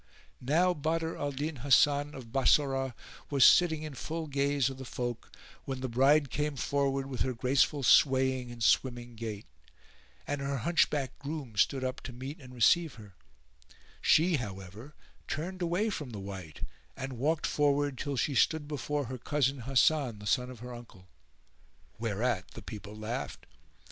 Now 0.41 0.73
Badr 0.73 1.15
al 1.15 1.31
Din 1.31 1.57
Hasan 1.57 2.15
of 2.15 2.31
Bassorah 2.31 2.95
was 3.29 3.45
sitting 3.45 3.83
in 3.83 3.93
full 3.93 4.25
gaze 4.25 4.67
of 4.67 4.79
the 4.79 4.83
folk, 4.83 5.31
when 5.65 5.81
the 5.81 5.87
bride 5.87 6.31
came 6.31 6.55
forward 6.55 7.05
with 7.05 7.21
her 7.21 7.35
graceful 7.35 7.83
swaying 7.83 8.49
and 8.49 8.63
swimming 8.63 9.13
gait, 9.13 9.45
and 10.25 10.41
her 10.41 10.57
hunchbacked 10.63 11.19
groom 11.19 11.55
stood 11.55 11.83
up 11.83 12.01
to 12.01 12.13
meet 12.13 12.39
[FN#411] 12.39 12.43
and 12.45 12.53
receive 12.55 12.93
her: 12.95 13.13
she, 14.01 14.37
however, 14.37 14.95
turned 15.27 15.61
away 15.61 15.91
from 15.91 16.09
the 16.09 16.19
wight 16.19 16.61
and 16.97 17.13
walked 17.19 17.45
forward 17.45 17.95
till 17.95 18.15
she 18.17 18.33
stood 18.33 18.67
before 18.67 19.05
her 19.05 19.19
cousin 19.19 19.59
Hasan, 19.59 20.17
the 20.17 20.25
son 20.25 20.49
of 20.49 20.61
her 20.61 20.73
uncle. 20.73 21.09
Whereat 21.99 22.47
the 22.55 22.63
people 22.63 22.95
laughed. 22.95 23.45